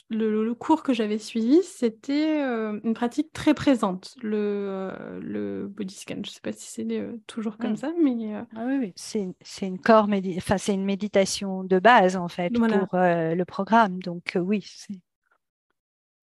[0.09, 6.15] le, cours que j'avais suivi, c'était euh, une pratique très présente, le, le body scan.
[6.15, 6.85] Je ne sais pas si c'est
[7.25, 7.77] toujours comme mmh.
[7.77, 8.33] ça, mais...
[8.53, 8.93] Ah oui, oui.
[8.97, 14.01] c'est une, corps enfin, c'est une méditation de base, en fait, pour le programme.
[14.03, 14.99] Donc oui, c'est...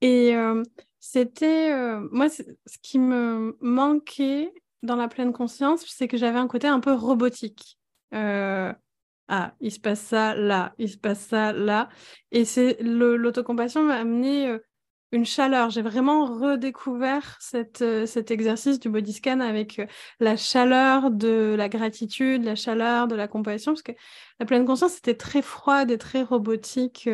[0.03, 0.35] Et
[1.01, 1.73] c'était...
[2.13, 2.43] moi, ce
[2.83, 7.78] qui me manquait dans la pleine conscience, c'est que j'avais un côté un peu robotique
[9.29, 11.91] ah, il se passe ça là, il se passe ça là.
[12.33, 14.59] Et c'est l'autocompassion m'a amené euh,
[15.13, 15.69] une chaleur.
[15.71, 19.87] J'ai vraiment redécouvert cette, euh, cet exercice du body scan avec euh,
[20.19, 23.93] la chaleur de la gratitude, la chaleur de la compassion, parce que
[24.41, 27.09] la pleine conscience était très froide et très robotique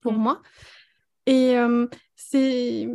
[0.00, 0.16] pour mmh.
[0.16, 0.42] moi.
[1.26, 1.54] Et
[2.14, 2.88] c'est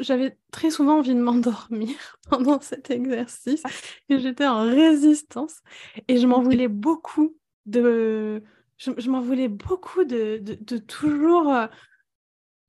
[0.00, 1.96] j'avais très souvent envie de m'endormir
[2.30, 3.70] pendant cet exercice ah.
[4.08, 5.60] et j'étais en résistance
[6.08, 8.42] et je m'en voulais beaucoup de
[8.78, 11.66] je, m'en voulais beaucoup de, de, toujours euh,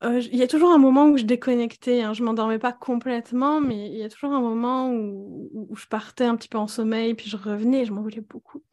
[0.03, 2.13] euh, il y a toujours un moment où je déconnectais hein.
[2.13, 6.25] je m'endormais pas complètement mais il y a toujours un moment où, où, je partais
[6.25, 8.63] un petit peu en sommeil puis je revenais et je m'en voulais beaucoup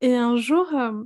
[0.00, 1.04] et un jour euh,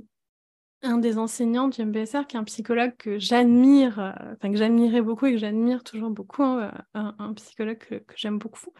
[0.81, 5.01] un des enseignants du MBSR, qui est un psychologue que j'admire, euh, enfin que j'admirais
[5.01, 8.73] beaucoup et que j'admire toujours beaucoup, hein, euh, un, psychologue que, j'aime beaucoup,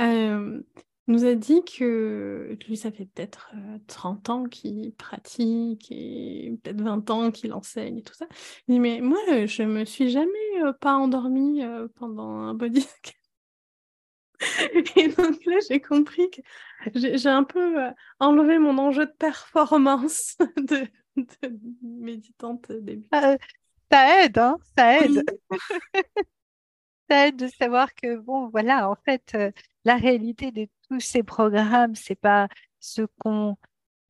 [0.00, 0.60] euh,
[1.08, 3.52] nous a dit que lui, ça fait peut-être
[3.86, 8.26] 30 ans qu'il pratique et peut-être 20 ans qu'il enseigne et tout ça.
[8.66, 10.32] Il dit, mais moi, je me suis jamais
[10.80, 11.62] pas endormie
[11.94, 12.86] pendant un body
[14.96, 16.40] Et donc là, j'ai compris que
[16.94, 17.76] j'ai un peu
[18.18, 20.88] enlevé mon enjeu de performance de,
[21.82, 23.08] méditante début.
[23.12, 23.36] Ah,
[23.90, 25.24] ça aide, hein ça aide.
[27.10, 29.36] ça aide de savoir que, bon, voilà, en fait,
[29.84, 32.48] la réalité de tous ces programmes, c'est pas
[32.80, 33.56] ce qu'on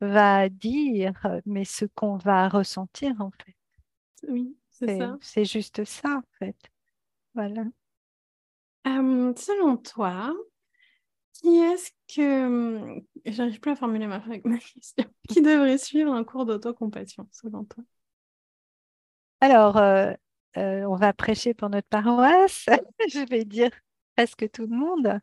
[0.00, 3.56] va dire, mais ce qu'on va ressentir, en fait.
[4.28, 5.16] Oui, c'est ça.
[5.20, 6.56] C'est juste ça, en fait.
[7.34, 7.64] Voilà.
[8.84, 10.32] selon toi,
[11.40, 13.02] qui est-ce que.
[13.24, 15.04] J'arrive plus à formuler ma, question.
[15.28, 17.84] Qui devrait suivre un cours d'autocompassion, selon toi?
[19.40, 20.12] Alors, euh,
[20.56, 22.66] euh, on va prêcher pour notre paroisse.
[23.08, 23.70] Je vais dire
[24.16, 25.20] presque tout le monde.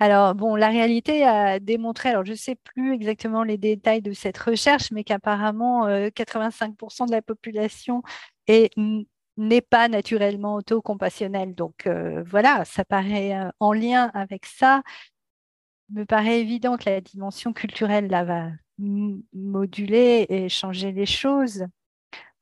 [0.00, 4.12] Alors, bon, la réalité a démontré, alors je ne sais plus exactement les détails de
[4.12, 8.02] cette recherche, mais qu'apparemment 85% euh, de la population
[8.46, 11.56] n'est pas naturellement autocompassionnelle.
[11.56, 11.88] Donc
[12.26, 14.82] voilà, ça paraît en lien avec ça
[15.90, 21.64] me paraît évident que la dimension culturelle là va moduler et changer les choses.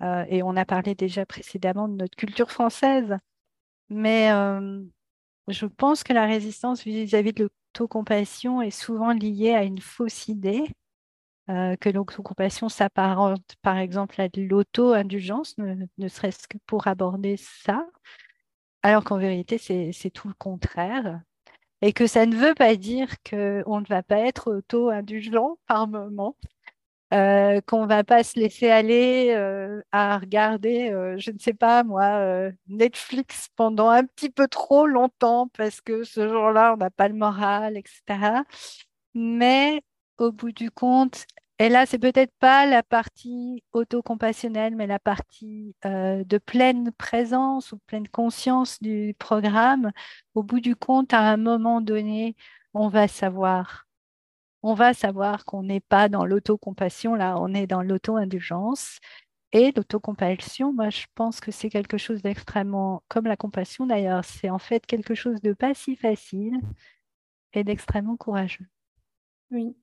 [0.02, 3.16] Euh, et on a parlé déjà précédemment de notre culture française.
[3.88, 4.82] Mais euh,
[5.48, 10.68] je pense que la résistance vis-à-vis de l'autocompassion est souvent liée à une fausse idée,
[11.48, 17.36] euh, que l'autocompassion s'apparente par exemple à de l'auto-indulgence, ne, ne serait-ce que pour aborder
[17.36, 17.86] ça,
[18.82, 21.20] alors qu'en vérité, c'est tout le contraire
[21.82, 26.36] et que ça ne veut pas dire qu'on ne va pas être auto-indulgent par moment,
[27.14, 31.54] euh, qu'on ne va pas se laisser aller euh, à regarder, euh, je ne sais
[31.54, 36.90] pas moi, Netflix pendant un petit peu trop longtemps parce que ce jour-là, on n'a
[36.90, 38.42] pas le moral, etc.
[39.14, 39.82] Mais
[40.18, 41.26] au bout du compte,
[41.58, 47.72] et là, c'est peut-être pas la partie autocompassionnelle, mais la partie euh, de pleine présence
[47.72, 49.90] ou pleine conscience du programme.
[50.34, 52.36] Au bout du compte, à un moment donné,
[52.74, 53.86] on va savoir.
[54.62, 58.98] On va savoir qu'on n'est pas dans l'autocompassion, là, on est dans l'auto-indulgence.
[59.52, 64.50] Et l'autocompassion, moi, je pense que c'est quelque chose d'extrêmement, comme la compassion d'ailleurs, c'est
[64.50, 66.60] en fait quelque chose de pas si facile
[67.54, 68.66] et d'extrêmement courageux.
[69.50, 69.76] Oui,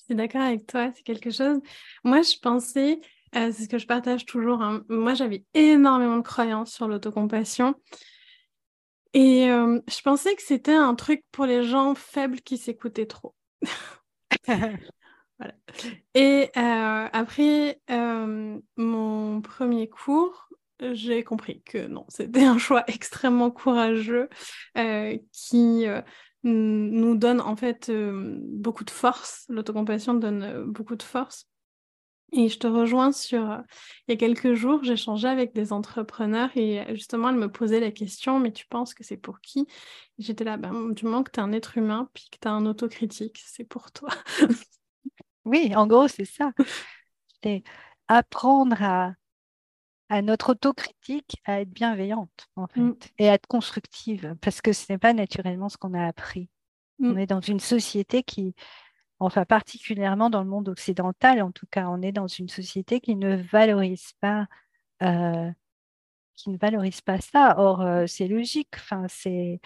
[0.00, 1.60] je suis d'accord avec toi, c'est quelque chose.
[2.04, 3.00] Moi, je pensais,
[3.36, 4.82] euh, c'est ce que je partage toujours, hein.
[4.88, 7.74] moi j'avais énormément de croyances sur l'autocompassion.
[9.12, 13.34] Et euh, je pensais que c'était un truc pour les gens faibles qui s'écoutaient trop.
[16.14, 20.48] Et euh, après mon premier cours,
[20.92, 24.28] j'ai compris que non, c'était un choix extrêmement courageux
[25.32, 25.86] qui
[26.42, 29.44] nous donne en fait euh, beaucoup de force.
[29.48, 31.46] L'autocompassion donne euh, beaucoup de force.
[32.32, 33.58] Et je te rejoins sur, euh,
[34.06, 37.90] il y a quelques jours, j'échangeais avec des entrepreneurs et justement, elles me posaient la
[37.90, 39.66] question, mais tu penses que c'est pour qui?
[40.18, 42.52] J'étais là, ben, du moment que tu es un être humain, puis que tu as
[42.52, 44.10] un autocritique, c'est pour toi.
[45.44, 46.52] oui, en gros, c'est ça.
[47.42, 47.62] C'est
[48.06, 49.14] apprendre à,
[50.10, 52.96] à notre autocritique à être bienveillante en fait mm.
[53.18, 56.50] et à être constructive parce que ce n'est pas naturellement ce qu'on a appris.
[56.98, 57.12] Mm.
[57.12, 58.54] On est dans une société qui,
[59.20, 63.14] enfin particulièrement dans le monde occidental en tout cas, on est dans une société qui
[63.14, 64.48] ne valorise pas,
[65.02, 65.48] euh,
[66.34, 67.54] qui ne valorise pas ça.
[67.58, 68.74] Or euh, c'est logique.
[68.74, 69.60] Enfin c'est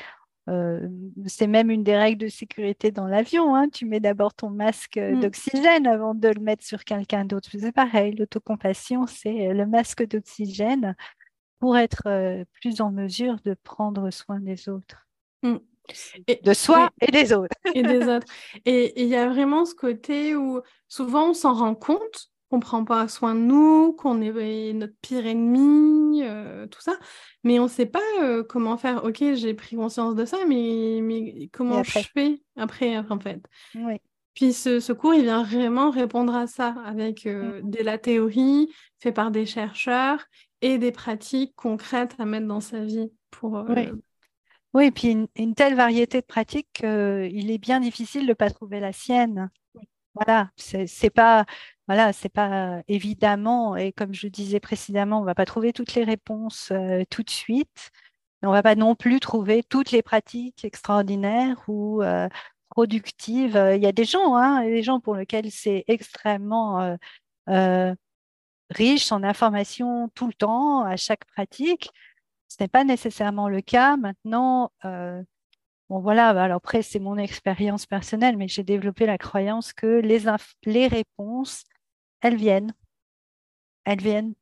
[0.48, 0.88] euh,
[1.26, 3.54] c'est même une des règles de sécurité dans l'avion.
[3.54, 3.68] Hein.
[3.68, 5.20] Tu mets d'abord ton masque mm.
[5.20, 7.48] d'oxygène avant de le mettre sur quelqu'un d'autre.
[7.58, 10.94] C'est pareil, l'autocompassion, c'est euh, le masque d'oxygène
[11.60, 15.06] pour être euh, plus en mesure de prendre soin des autres.
[15.42, 15.56] Mm.
[16.28, 17.56] Et, de soi et des autres.
[17.74, 18.26] et des autres.
[18.64, 22.84] Et il y a vraiment ce côté où souvent on s'en rend compte qu'on prend
[22.84, 26.96] pas soin de nous, qu'on est notre pire ennemi, euh, tout ça.
[27.42, 29.04] Mais on ne sait pas euh, comment faire.
[29.04, 33.40] Ok, j'ai pris conscience de ça, mais, mais comment je fais après, en fait?
[33.74, 33.96] Oui.
[34.34, 37.70] Puis ce, cours, il vient vraiment répondre à ça avec euh, mm.
[37.70, 40.24] de la théorie faite par des chercheurs
[40.60, 43.64] et des pratiques concrètes à mettre dans sa vie pour.
[43.68, 43.88] Oui.
[44.72, 48.34] Oui, et puis une, une, telle variété de pratiques qu'il est bien difficile de ne
[48.34, 49.48] pas trouver la sienne.
[50.14, 51.44] Voilà, c'est pas
[51.86, 56.04] voilà, c'est pas évidemment, et comme je disais précédemment, on va pas trouver toutes les
[56.04, 57.90] réponses euh, tout de suite.
[58.42, 62.28] On va pas non plus trouver toutes les pratiques extraordinaires ou euh,
[62.70, 63.56] productives.
[63.76, 66.96] Il y a des gens, hein, des gens pour lesquels c'est extrêmement
[67.50, 67.94] euh,
[68.70, 71.90] riche en informations tout le temps, à chaque pratique.
[72.48, 73.96] Ce n'est pas nécessairement le cas.
[73.96, 79.72] Maintenant, bon, voilà, bah, alors après, c'est mon expérience personnelle, mais j'ai développé la croyance
[79.72, 80.00] que
[80.64, 81.64] les réponses,
[82.24, 82.74] elles viennent.
[83.84, 84.34] Elles viennent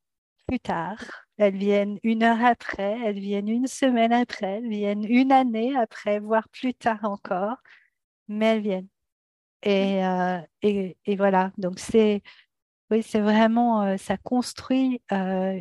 [0.46, 5.32] plus tard, elles viennent une heure après, elles viennent une semaine après, elles viennent une
[5.32, 7.56] année après, voire plus tard encore,
[8.28, 8.88] mais elles viennent.
[9.64, 12.22] Et, euh, et, et voilà, donc c'est
[12.92, 15.60] oui, c'est vraiment, euh, ça construit euh,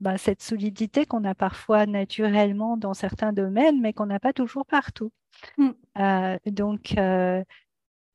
[0.00, 4.64] bah, cette solidité qu'on a parfois naturellement dans certains domaines, mais qu'on n'a pas toujours
[4.64, 5.12] partout.
[5.58, 5.70] Mm.
[5.98, 6.94] Euh, donc,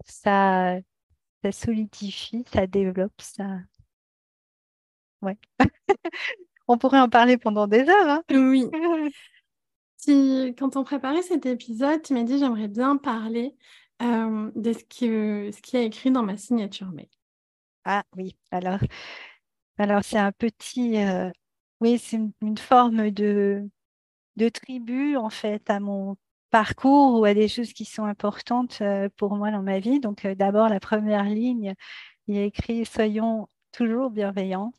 [0.06, 0.80] ça,
[1.44, 3.60] ça solidifie, ça développe, ça.
[5.22, 5.38] Ouais.
[6.68, 8.10] on pourrait en parler pendant des heures.
[8.10, 8.24] Hein.
[8.32, 8.66] oui.
[10.58, 13.56] quand on préparait cet épisode, tu m'as dit j'aimerais bien parler
[14.00, 17.10] de ce qui, ce qui est écrit dans ma signature mail.
[17.84, 18.80] Ah oui, alors,
[19.78, 20.96] alors c'est un petit,
[21.82, 23.70] oui, c'est une, forme de,
[24.38, 26.16] de tribu en fait à mon
[26.50, 28.82] parcours ou à des choses qui sont importantes
[29.18, 30.00] pour moi dans ma vie.
[30.00, 31.74] Donc d'abord, la première ligne,
[32.28, 34.74] il y a écrit Soyons toujours bienveillants.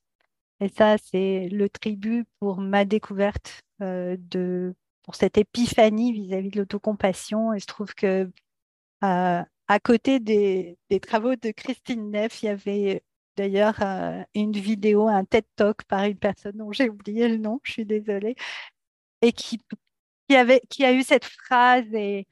[0.60, 7.54] Et ça, c'est le tribut pour ma découverte de, pour cette épiphanie vis-à-vis de l'autocompassion.
[7.54, 8.30] Et je trouve que
[9.70, 13.04] à côté des, travaux de Christine Neff, il y avait
[13.36, 17.60] d'ailleurs euh, une vidéo, un TED Talk par une personne dont j'ai oublié le nom,
[17.62, 18.34] je suis désolée,
[19.22, 19.60] et qui,
[20.30, 22.28] qui, avait, qui a eu cette phrase et,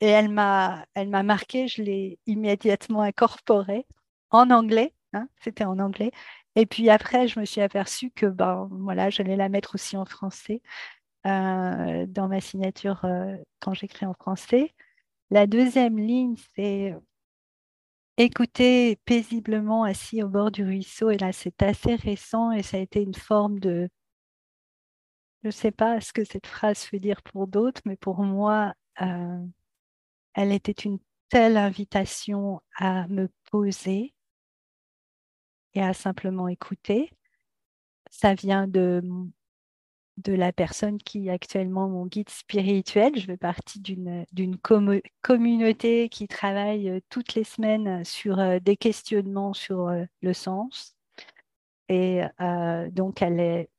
[0.00, 3.86] et elle m'a elle m'a marqué, je l'ai immédiatement incorporée
[4.30, 6.10] en anglais, hein, c'était en anglais.
[6.56, 10.04] Et puis après, je me suis aperçue que ben, voilà, j'allais la mettre aussi en
[10.04, 10.60] français
[11.26, 14.74] euh, dans ma signature euh, quand j'écris en français.
[15.30, 16.94] La deuxième ligne, c'est
[18.18, 21.10] écouter paisiblement assis au bord du ruisseau.
[21.10, 23.88] Et là, c'est assez récent et ça a été une forme de...
[25.42, 28.74] Je ne sais pas ce que cette phrase veut dire pour d'autres, mais pour moi,
[29.00, 29.44] euh,
[30.34, 34.14] elle était une telle invitation à me poser
[35.74, 37.10] et à simplement écouter.
[38.10, 39.02] Ça vient de
[40.18, 43.12] de la personne qui est actuellement mon guide spirituel.
[43.16, 44.58] Je fais partie d'une
[45.22, 50.96] communauté qui travaille euh, toutes les semaines sur euh, des questionnements sur le sens.
[51.88, 52.22] Et
[52.92, 53.70] donc, elle est,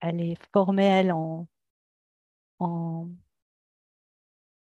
[0.00, 1.46] elle est formée, elle, en,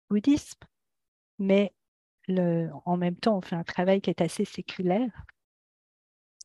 [0.08, 0.60] bouddhisme,
[1.38, 1.72] mais
[2.86, 5.10] en même temps, on fait un travail qui est assez séculaire.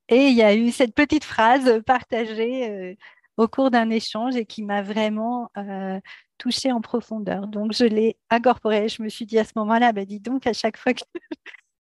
[0.10, 2.98] Et il y a eu cette petite phrase partagée
[3.40, 6.00] au cours d'un échange et qui m'a vraiment euh,
[6.38, 7.48] touchée en profondeur.
[7.48, 8.90] Donc, je l'ai incorporé.
[8.90, 10.94] Je me suis dit à ce moment-là, bah, dis donc, à chaque fois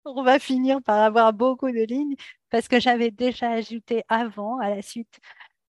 [0.04, 2.16] qu'on va finir par avoir beaucoup de lignes,
[2.50, 5.20] parce que j'avais déjà ajouté avant, à la suite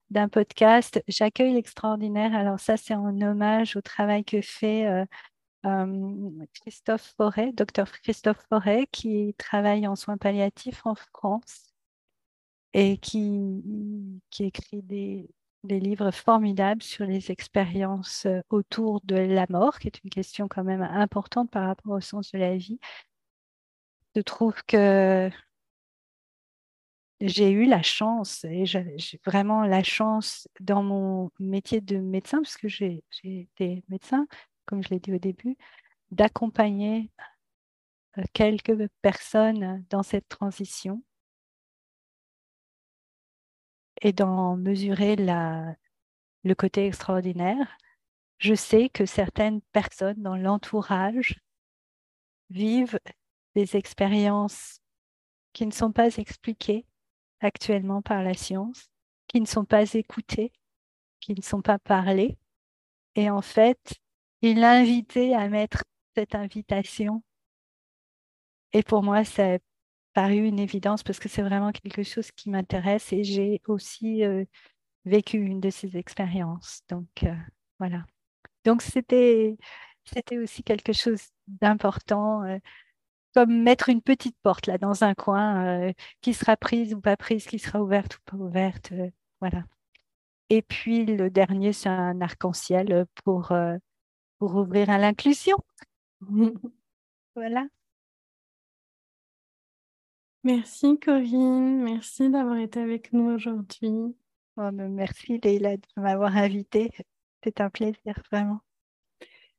[0.09, 2.35] d'un podcast, J'accueille l'extraordinaire.
[2.35, 5.05] Alors ça, c'est en hommage au travail que fait euh,
[5.65, 11.73] euh, Christophe Forêt, docteur Christophe Forêt, qui travaille en soins palliatifs en France
[12.73, 13.63] et qui,
[14.39, 15.29] écrit des,
[15.63, 20.47] des livres formidables sur les expériences euh, autour de la mort, qui est une question
[20.47, 22.79] quand même importante par rapport au sens de la vie.
[24.15, 25.29] Je trouve que
[27.21, 32.57] j'ai eu la chance, et j'ai vraiment la chance dans mon métier de médecin, parce
[32.57, 34.27] que j'ai été médecin,
[34.65, 35.57] comme je l'ai dit au début,
[36.11, 37.11] d'accompagner
[38.17, 41.03] euh, quelques personnes dans cette transition.
[44.01, 47.77] Et d'en mesurer le côté extraordinaire,
[48.37, 51.41] je sais que certaines personnes dans l'entourage
[52.51, 52.99] vivent
[53.55, 54.81] des expériences
[55.53, 56.85] qui ne sont pas expliquées
[57.39, 58.89] actuellement par la science,
[59.27, 60.51] qui ne sont pas écoutées,
[61.19, 62.37] qui ne sont pas parlées.
[63.15, 63.95] Et en fait,
[64.41, 65.83] il l'a invité à mettre
[66.15, 67.23] cette invitation.
[68.73, 69.61] Et pour moi, c'est
[70.13, 74.45] paru une évidence parce que c'est vraiment quelque chose qui m'intéresse et j'ai aussi euh,
[75.05, 76.81] vécu une de ces expériences.
[76.89, 77.35] Donc euh,
[77.79, 78.03] voilà.
[78.65, 79.57] Donc c'était
[80.05, 82.57] c'était aussi quelque chose d'important, euh,
[83.37, 87.45] comme mettre une petite porte là dans un coin qui sera prise ou pas prise,
[87.45, 88.91] qui sera ouverte ou pas ouverte.
[89.41, 89.63] voilà.
[90.49, 93.53] Et puis le dernier, c'est un arc-en-ciel pour,
[94.39, 95.57] pour ouvrir à l'inclusion.
[97.35, 97.67] voilà.
[100.43, 104.15] Merci Corinne, merci d'avoir été avec nous aujourd'hui.
[104.55, 106.89] Oh, merci Leïla de m'avoir invitée.
[107.43, 108.61] C'est un plaisir, vraiment.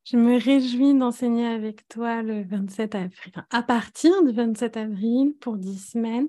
[0.05, 5.57] Je me réjouis d'enseigner avec toi le 27 avril, à partir du 27 avril pour
[5.57, 6.27] 10 semaines.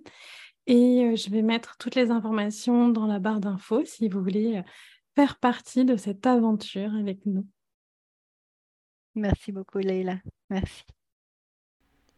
[0.66, 4.58] Et euh, je vais mettre toutes les informations dans la barre d'infos si vous voulez
[4.58, 4.62] euh,
[5.16, 7.46] faire partie de cette aventure avec nous.
[9.14, 10.18] Merci beaucoup, Leïla.
[10.50, 10.84] Merci.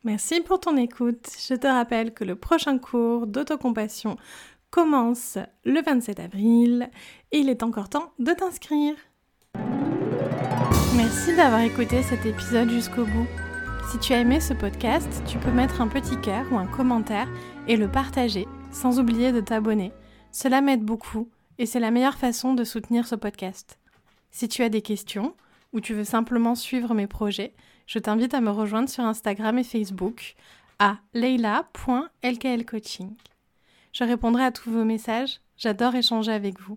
[0.05, 1.28] Merci pour ton écoute.
[1.48, 4.16] Je te rappelle que le prochain cours d'autocompassion
[4.70, 6.90] commence le 27 avril
[7.30, 8.96] et il est encore temps de t'inscrire.
[10.97, 13.26] Merci d'avoir écouté cet épisode jusqu'au bout.
[13.90, 17.28] Si tu as aimé ce podcast, tu peux mettre un petit cœur ou un commentaire
[17.66, 19.90] et le partager, sans oublier de t'abonner.
[20.32, 23.78] Cela m'aide beaucoup et c'est la meilleure façon de soutenir ce podcast.
[24.30, 25.34] Si tu as des questions
[25.72, 27.55] ou tu veux simplement suivre mes projets,
[27.86, 30.34] je t'invite à me rejoindre sur Instagram et Facebook
[30.78, 33.14] à leila.lklcoaching.
[33.95, 36.76] Je répondrai à tous vos messages, j'adore échanger avec vous.